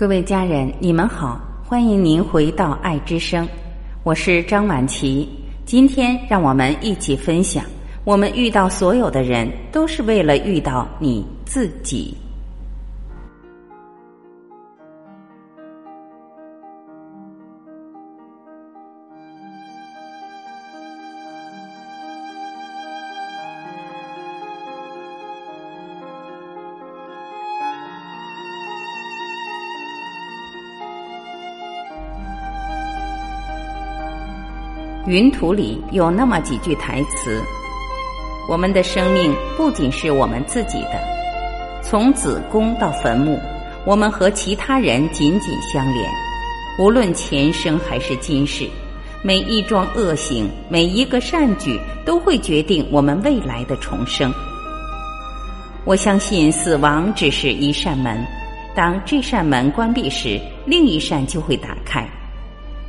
[0.00, 3.46] 各位家人，你们好，欢迎您回到爱之声，
[4.02, 5.28] 我是张晚琪。
[5.66, 7.62] 今天让我们一起分享，
[8.02, 12.16] 我们遇到所有的人，都是为了遇到你自己。
[35.06, 37.40] 云图里有那么几句台词：
[38.46, 41.00] 我们的生命不仅是我们自己的，
[41.82, 43.40] 从子宫到坟墓，
[43.86, 46.10] 我们和其他人紧紧相连。
[46.78, 48.68] 无论前生还是今世，
[49.22, 54.30] 每一桩恶行，每一个善举，都会决定我们未来的重生。
[55.86, 58.22] 我相信死亡只是一扇门，
[58.74, 62.06] 当这扇门关闭时，另一扇就会打开。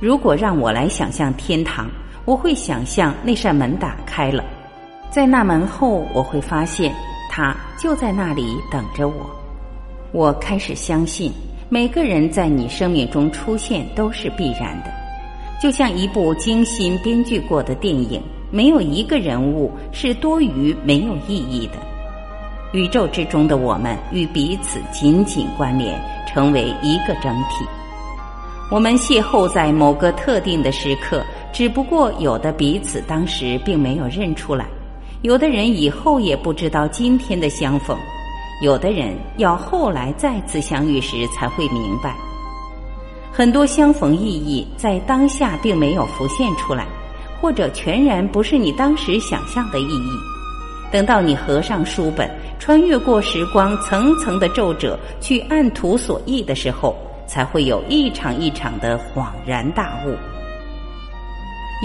[0.00, 1.86] 如果让我来想象天堂，
[2.24, 4.42] 我会想象那扇门打开了，
[5.10, 6.90] 在那门后，我会发现
[7.28, 9.14] 他就在那里等着我。
[10.10, 11.30] 我开始相信，
[11.68, 14.90] 每个人在你生命中出现都是必然的，
[15.60, 21.74] 就像一部精心编剧过的电影，没有一个人物是多余、没有意义的。
[22.72, 27.66] 宇宙之中的我们与彼此紧紧关联，成为一个整体。
[28.70, 34.64] 我们邂逅在某个特定的时刻，只不过有的彼此当时并没有认出来，
[35.22, 37.98] 有的人以后也不知道今天的相逢，
[38.62, 42.14] 有的人要后来再次相遇时才会明白，
[43.32, 46.86] 很多相逢意义在当下并没有浮现出来，
[47.40, 50.12] 或者全然不是你当时想象的意义。
[50.92, 56.96] 等到你合上书本，穿越过时光层层的皱褶，去按图索骥的时候。
[57.30, 60.16] 才会有一场一场的恍然大悟。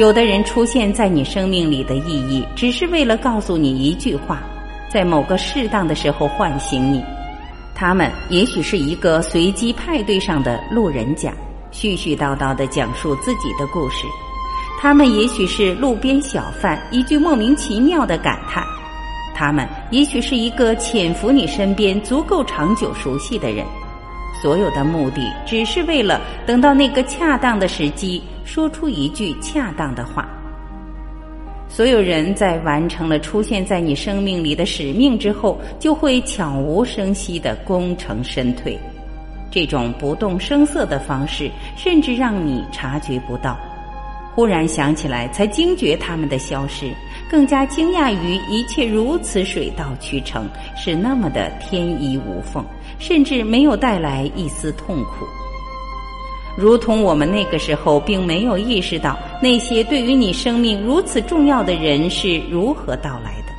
[0.00, 4.40] 有的人出现在你生命里的意义，只是为了告诉你一句话，
[4.88, 7.04] 在某个适当的时候唤醒你。
[7.74, 11.30] 他们也许是一个随机派对上的路人甲，
[11.70, 14.06] 絮絮叨叨的讲述自己的故事；
[14.80, 18.64] 他们也许是路边小贩一句莫名其妙的感叹；
[19.34, 23.66] 他们也许是一个潜伏你身边足够长久熟悉的人。
[24.42, 30.28] 所有的目的，只是为了等到那个恰当的时机，说出一句恰当的话。
[31.66, 38.78] 所有人在完成了出现在你生命里的使命之后，就会悄无声息的功成身退。
[39.50, 43.56] 这种不动声色的方式，甚至让你察觉不到。
[44.34, 46.92] 忽然想起来，才惊觉他们的消失，
[47.30, 52.64] 更加惊讶于一切如此水到渠成，是那么的天衣无缝。
[53.06, 55.26] 甚至没有带来一丝痛苦，
[56.56, 63.52] 如同我们那个时候并没有意识到那些对于你生命如此重要的人是如何到来的。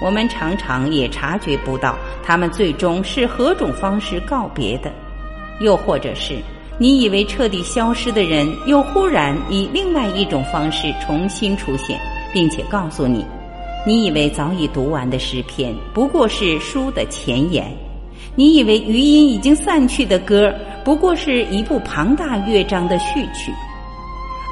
[0.00, 4.92] 我们常常也察觉不到他们最终是何种方式告别的，
[5.58, 6.36] 又或者是
[6.78, 11.98] 你以为彻底消失的人，又忽然以另外一种方式重新出现，
[12.32, 13.26] 并且告诉你，
[13.84, 17.66] 你以为早已读完的诗篇不过是书的前言。
[18.34, 20.50] 你以为余音已经散去的歌，
[20.82, 23.52] 不过是一部庞大乐章的序曲，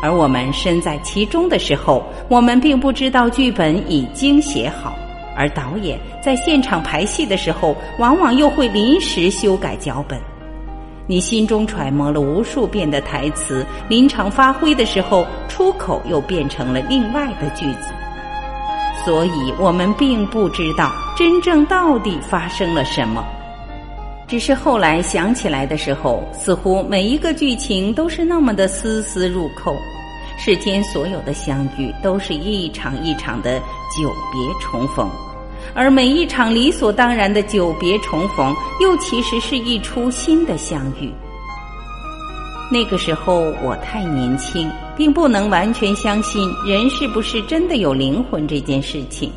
[0.02, 4.94] 而我们身在其中的时候，我们并不知道剧本已经写好，
[5.34, 10.20] 而导演在现场排戏的时候，往往又会临时修改脚本。
[11.06, 17.88] 你心中揣摩了无数遍的台词，临场发挥的时候，出口又变成了另外的句子，
[19.06, 23.24] 所以我们并不知道真正到底发生了什么。
[24.30, 29.74] 只是后来想起来的时候，似乎每一个剧情都是那么的丝丝入扣。
[30.38, 35.10] 世间所有的相遇，都是一场一场的久别重逢，
[35.74, 41.12] 而每一场理所当然的久别重逢，又其实是一出新的相遇。
[42.70, 49.32] 那个时候我太年轻，并不能完全相信人是不是真的有灵魂这件事情。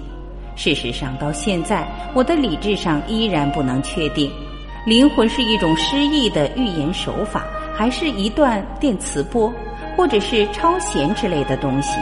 [0.55, 4.31] 事实上，到现在，我的理智上依然不能确定。
[4.85, 9.51] 灵魂是一种诗意的预言手法，还是一段电磁波，
[9.95, 12.01] 或者是超弦之类的东西？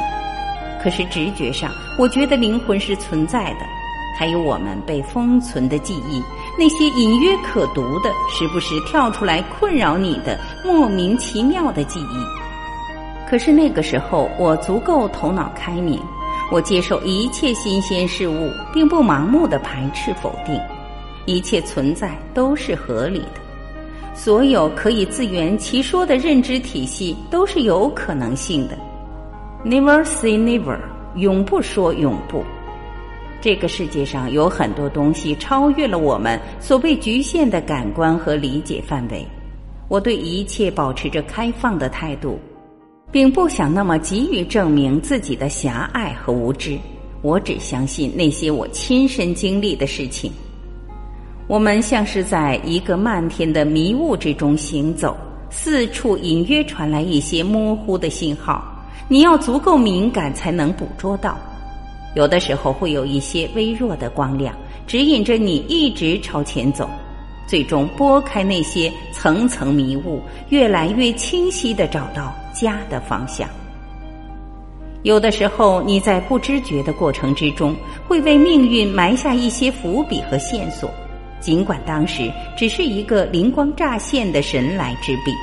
[0.81, 1.69] 可是直觉上，
[1.99, 3.59] 我觉得灵魂是存在的。
[4.17, 6.23] 还有我们被封存的记忆，
[6.57, 13.29] 那些隐约可读的、时不时跳出来困扰你的莫名其妙的记忆。
[13.29, 15.99] 可是那个时候，我足够头脑开明，
[16.51, 20.59] 我接受一切新鲜事物，并不盲目的排斥否定。
[21.25, 23.41] 一切存在都是合理的，
[24.15, 28.77] 所有可以自圆其说的认知体系都是有可能性的。
[29.63, 30.77] Never say never，
[31.15, 32.44] 永不说永不。
[33.39, 39.25] 这个世界上有很多东西超越了我们所被局限的感官和理解范围。
[39.88, 42.39] 我对一切保持着开放的态度，
[43.12, 46.77] 并不想那么急于证明自己的狭隘和无知。
[47.21, 50.31] 我只相信那些我亲身经历的事情。
[51.51, 55.18] 我们像是在一个漫天的迷雾之中行走，
[55.50, 58.63] 四处隐约传来一些模糊的信号，
[59.09, 61.38] 你要足够敏感才能捕捉到。
[62.15, 64.56] 有的时候会有一些微弱的光亮，
[64.88, 66.89] 指引着你一直朝前走。
[67.45, 70.21] 最终拨开那些层层迷雾，
[70.51, 73.45] 越来越清晰的找到家的方向。
[75.03, 77.75] 有的时候，你在不知觉的过程之中，
[78.07, 80.89] 会为命运埋下一些伏笔和线索，
[81.41, 85.33] 尽管当时只是一个灵光乍现的神来之笔。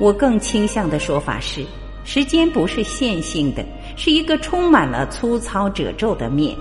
[0.00, 1.62] 我更倾向的说法是，
[2.04, 3.62] 时间不是线性的，
[3.96, 6.56] 是一个充满了粗糙褶皱的面。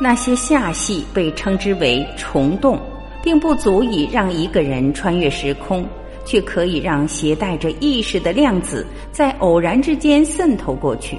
[0.00, 2.80] 那些下戏被称之为虫洞。
[3.24, 5.88] 并不足以让一个人穿越时空，
[6.26, 11.16] 却可以让携带着意识的量子在偶然之间渗透过去。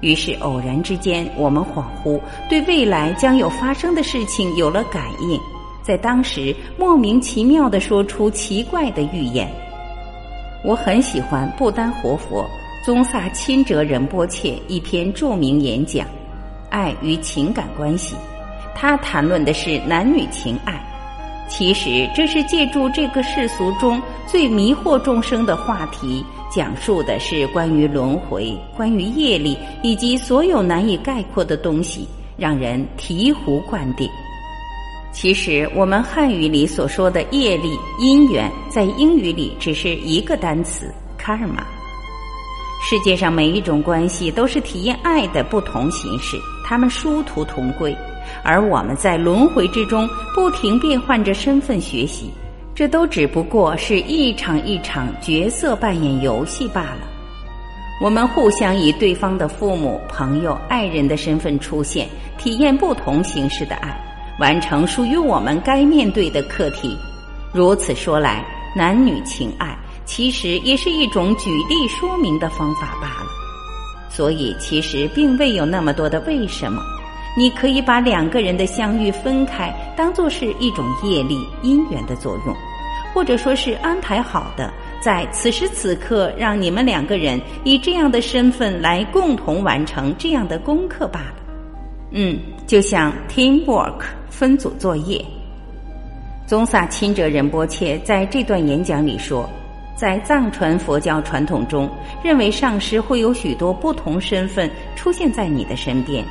[0.00, 5.38] 于是，偶然之间，我们恍惚对未来将有发生的事情有了感应，
[5.82, 9.50] 在当时莫名其妙的说出奇怪的预言。
[10.64, 12.48] 我很喜欢不丹活佛
[12.84, 16.06] 宗萨钦哲仁波切一篇著名演讲
[16.70, 18.14] 《爱与情感关系》，
[18.74, 20.80] 他谈论的是男女情爱。
[21.50, 34.08] 其实，这是借助这个世俗中最迷惑众生的话题，讲述的是关于轮回、关于业力以及所有难以概括的东西，让人醍醐灌顶。
[35.12, 40.86] 其实，我们汉语里所说的业力、因缘，在英语里只是一个单词
[41.18, 41.64] “karma”。
[42.80, 47.94] 世界上每一种关系都是体验爱的不同形式，它们殊途同归。
[48.42, 52.30] 而我们在轮回之中不停变换着身份学习，
[52.74, 57.00] 这都只不过是一场一场角色扮演游戏罢了。
[58.02, 62.08] 我们互相以对方的父母、朋友、爱人的身份出现，
[62.38, 63.94] 体验不同形式的爱，
[64.38, 66.96] 完成属于我们该面对的课题。
[67.52, 68.42] 如此说来，
[68.74, 69.76] 男女情爱
[70.06, 73.26] 其实也是一种举例说明的方法罢了。
[74.08, 76.82] 所以，其实并未有那么多的为什么。
[77.36, 82.54] 你可以把两个人的相遇分开，当做是一种业力因缘的作用，
[83.14, 91.36] 或者说是安排好的，在此时此刻让你们两个人以这样的身份来共同完成这样的功课罢了。
[92.10, 95.24] 嗯，就像 teamwork 分组作业。
[96.46, 99.48] 宗萨钦哲仁波切在这段演讲里说，
[99.94, 101.88] 在藏传佛教传统中，
[102.24, 106.24] 认为上师会有许多不同身份出现在你的身边。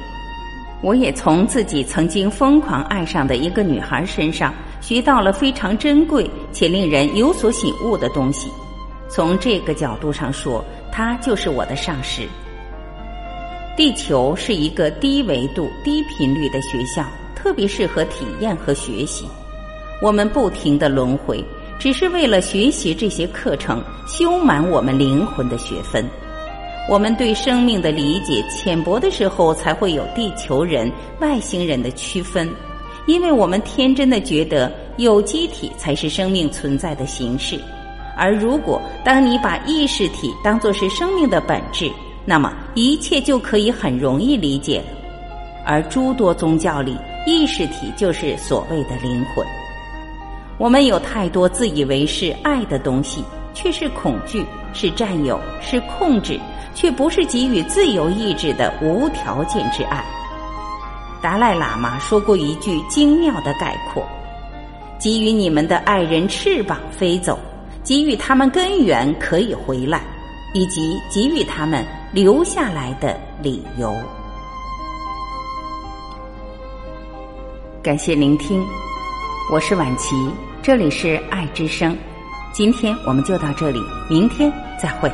[0.82, 8.50] 我也从自己曾经疯狂爱上的一个女孩身上学到了非常珍贵且令人有所醒悟的东西。
[9.10, 12.28] 从这个角度上说，她就是我的上师。
[13.76, 17.06] 地球是一个低维度、低频率的学校，
[17.36, 19.26] 特别适合体验和学习。
[20.02, 21.44] 我们不停的轮回，
[21.78, 26.06] 只是为了学习这些课程，修满我们灵魂的学分。
[26.90, 32.50] 我们对生命的理解浅薄的时候，才会有地球人、外星人的区分，
[33.06, 37.60] 因为我们天真的觉得有机体才是生命存在的形式。
[38.18, 41.92] 而如果当你把意识体当作是生命的本质，
[42.26, 44.86] 那么一切就可以很容易理解了。
[45.64, 49.46] 而诸多宗教里，意识体就是所谓的灵魂。
[50.58, 56.40] 我们有太多自以为是爱的东西，却是恐惧，是占有，是控制。
[56.76, 60.02] 却不是给予自由意志的无条件之爱。
[61.22, 64.08] 达赖喇嘛说过一句精妙的概括
[64.98, 67.38] ：“给予你们的爱人翅膀飞走，
[67.84, 70.02] 给予他们根源可以回来，
[70.54, 73.94] 以及给予他们留下来的理由。”
[77.84, 78.66] 感谢聆听，
[79.52, 80.16] 我是晚琪，
[80.62, 81.98] 这里是爱之声。
[82.60, 85.10] 今天我们就到这里，明天再会。